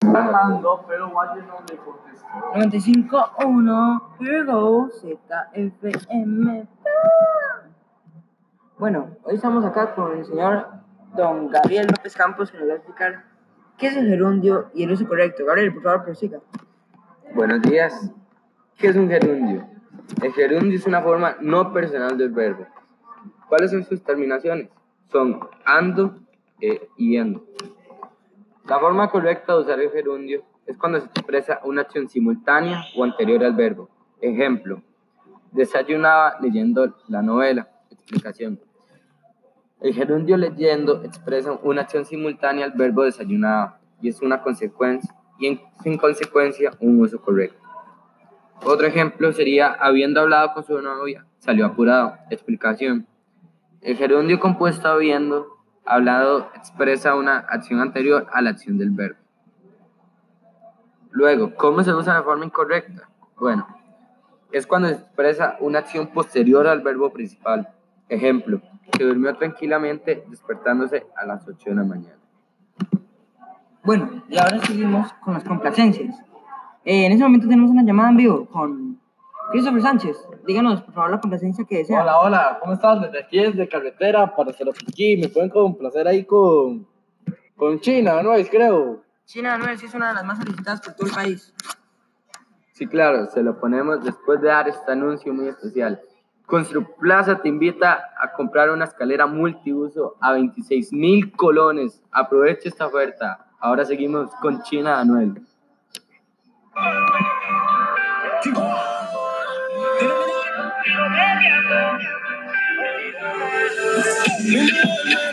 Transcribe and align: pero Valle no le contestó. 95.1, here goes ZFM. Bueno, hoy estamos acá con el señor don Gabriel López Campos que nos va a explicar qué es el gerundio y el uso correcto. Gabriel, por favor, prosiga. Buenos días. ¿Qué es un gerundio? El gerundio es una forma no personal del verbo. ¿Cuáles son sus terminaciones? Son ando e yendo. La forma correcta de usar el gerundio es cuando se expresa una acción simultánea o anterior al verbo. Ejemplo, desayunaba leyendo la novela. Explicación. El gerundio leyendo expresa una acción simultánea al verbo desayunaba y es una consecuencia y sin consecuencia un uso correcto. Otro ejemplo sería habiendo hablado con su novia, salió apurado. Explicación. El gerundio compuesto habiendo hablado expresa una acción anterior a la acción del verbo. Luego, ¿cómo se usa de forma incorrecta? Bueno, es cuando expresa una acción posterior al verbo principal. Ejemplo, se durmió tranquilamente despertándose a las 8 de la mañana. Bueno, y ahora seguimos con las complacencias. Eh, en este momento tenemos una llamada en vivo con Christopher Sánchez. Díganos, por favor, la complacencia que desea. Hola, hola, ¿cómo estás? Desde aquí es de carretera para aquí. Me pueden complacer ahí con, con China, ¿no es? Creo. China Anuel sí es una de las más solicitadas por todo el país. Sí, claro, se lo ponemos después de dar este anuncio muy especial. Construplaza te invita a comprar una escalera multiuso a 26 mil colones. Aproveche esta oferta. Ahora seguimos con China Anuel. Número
pero 0.00 1.12
Valle 1.12 1.42
no 1.42 1.56
le 1.68 1.76
contestó. 1.76 2.26
95.1, 2.54 4.02
here 4.18 4.44
goes 4.44 5.00
ZFM. 5.00 6.66
Bueno, 8.78 9.16
hoy 9.24 9.34
estamos 9.34 9.64
acá 9.64 9.94
con 9.94 10.16
el 10.18 10.24
señor 10.24 10.68
don 11.14 11.48
Gabriel 11.50 11.86
López 11.88 12.16
Campos 12.16 12.50
que 12.50 12.58
nos 12.58 12.68
va 12.68 12.72
a 12.72 12.76
explicar 12.76 13.24
qué 13.76 13.88
es 13.88 13.96
el 13.96 14.08
gerundio 14.08 14.70
y 14.74 14.84
el 14.84 14.92
uso 14.92 15.06
correcto. 15.06 15.44
Gabriel, 15.44 15.74
por 15.74 15.82
favor, 15.82 16.04
prosiga. 16.04 16.40
Buenos 17.34 17.60
días. 17.62 18.10
¿Qué 18.78 18.88
es 18.88 18.96
un 18.96 19.08
gerundio? 19.08 19.66
El 20.22 20.32
gerundio 20.32 20.78
es 20.78 20.86
una 20.86 21.02
forma 21.02 21.36
no 21.40 21.72
personal 21.72 22.16
del 22.16 22.30
verbo. 22.30 22.66
¿Cuáles 23.48 23.70
son 23.70 23.84
sus 23.84 24.02
terminaciones? 24.02 24.70
Son 25.08 25.40
ando 25.64 26.16
e 26.60 26.88
yendo. 26.96 27.44
La 28.70 28.78
forma 28.78 29.10
correcta 29.10 29.52
de 29.52 29.62
usar 29.62 29.80
el 29.80 29.90
gerundio 29.90 30.44
es 30.64 30.76
cuando 30.76 31.00
se 31.00 31.06
expresa 31.06 31.60
una 31.64 31.80
acción 31.80 32.08
simultánea 32.08 32.84
o 32.96 33.02
anterior 33.02 33.42
al 33.42 33.52
verbo. 33.52 33.90
Ejemplo, 34.20 34.80
desayunaba 35.50 36.36
leyendo 36.40 36.96
la 37.08 37.20
novela. 37.20 37.68
Explicación. 37.90 38.60
El 39.80 39.92
gerundio 39.92 40.36
leyendo 40.36 41.02
expresa 41.02 41.58
una 41.64 41.82
acción 41.82 42.04
simultánea 42.04 42.64
al 42.64 42.70
verbo 42.70 43.02
desayunaba 43.02 43.80
y 44.00 44.08
es 44.08 44.22
una 44.22 44.40
consecuencia 44.40 45.16
y 45.40 45.60
sin 45.82 45.98
consecuencia 45.98 46.70
un 46.78 47.00
uso 47.00 47.20
correcto. 47.20 47.58
Otro 48.64 48.86
ejemplo 48.86 49.32
sería 49.32 49.72
habiendo 49.72 50.20
hablado 50.20 50.54
con 50.54 50.62
su 50.62 50.80
novia, 50.80 51.26
salió 51.40 51.66
apurado. 51.66 52.18
Explicación. 52.30 53.08
El 53.80 53.96
gerundio 53.96 54.38
compuesto 54.38 54.86
habiendo 54.86 55.59
hablado 55.84 56.50
expresa 56.54 57.14
una 57.14 57.38
acción 57.38 57.80
anterior 57.80 58.26
a 58.32 58.40
la 58.42 58.50
acción 58.50 58.78
del 58.78 58.90
verbo. 58.90 59.18
Luego, 61.10 61.54
¿cómo 61.56 61.82
se 61.82 61.92
usa 61.92 62.16
de 62.16 62.22
forma 62.22 62.44
incorrecta? 62.44 63.08
Bueno, 63.36 63.66
es 64.52 64.66
cuando 64.66 64.88
expresa 64.88 65.56
una 65.60 65.80
acción 65.80 66.08
posterior 66.08 66.66
al 66.66 66.82
verbo 66.82 67.10
principal. 67.10 67.68
Ejemplo, 68.08 68.60
se 68.96 69.04
durmió 69.04 69.34
tranquilamente 69.36 70.24
despertándose 70.28 71.06
a 71.16 71.26
las 71.26 71.46
8 71.46 71.70
de 71.70 71.74
la 71.74 71.84
mañana. 71.84 72.16
Bueno, 73.82 74.22
y 74.28 74.38
ahora 74.38 74.58
seguimos 74.60 75.12
con 75.14 75.34
las 75.34 75.44
complacencias. 75.44 76.16
Eh, 76.84 77.06
en 77.06 77.12
este 77.12 77.24
momento 77.24 77.48
tenemos 77.48 77.70
una 77.70 77.82
llamada 77.82 78.10
en 78.10 78.16
vivo 78.16 78.46
con 78.46 78.99
Christopher 79.50 79.82
Sánchez. 79.82 80.16
Díganos, 80.46 80.82
por 80.82 80.94
favor, 80.94 81.10
la 81.10 81.20
complacencia 81.20 81.64
que 81.64 81.78
desea. 81.78 82.02
Hola, 82.02 82.18
hola, 82.20 82.58
¿cómo 82.60 82.72
estás? 82.72 83.00
Desde 83.00 83.20
aquí 83.20 83.38
es 83.38 83.56
de 83.56 83.68
carretera 83.68 84.34
para 84.34 84.50
aquí. 84.50 85.16
Me 85.16 85.28
pueden 85.28 85.50
complacer 85.50 86.06
ahí 86.06 86.24
con, 86.24 86.86
con 87.56 87.80
China, 87.80 88.22
¿no 88.22 88.32
es? 88.34 88.48
Creo. 88.48 89.02
China 89.24 89.54
Anuel 89.54 89.78
sí 89.78 89.86
es 89.86 89.94
una 89.94 90.08
de 90.08 90.14
las 90.14 90.24
más 90.24 90.38
solicitadas 90.38 90.80
por 90.80 90.94
todo 90.94 91.08
el 91.08 91.14
país. 91.14 91.54
Sí, 92.72 92.86
claro, 92.86 93.26
se 93.26 93.42
lo 93.42 93.60
ponemos 93.60 94.02
después 94.02 94.40
de 94.40 94.48
dar 94.48 94.68
este 94.68 94.92
anuncio 94.92 95.32
muy 95.34 95.48
especial. 95.48 96.00
Construplaza 96.46 97.40
te 97.40 97.48
invita 97.48 98.10
a 98.20 98.32
comprar 98.32 98.70
una 98.70 98.86
escalera 98.86 99.26
multiuso 99.26 100.16
a 100.20 100.32
26 100.32 100.92
mil 100.92 101.32
colones. 101.32 102.02
Aproveche 102.10 102.68
esta 102.68 102.86
oferta. 102.86 103.46
Ahora 103.60 103.84
seguimos 103.84 104.30
con 104.40 104.62
China 104.62 104.98
Anuel. 104.98 105.42
Número 114.38 115.29